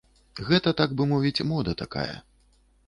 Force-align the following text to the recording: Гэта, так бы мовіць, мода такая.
Гэта, 0.47 0.73
так 0.79 0.95
бы 1.01 1.07
мовіць, 1.11 1.45
мода 1.53 1.79
такая. 1.85 2.11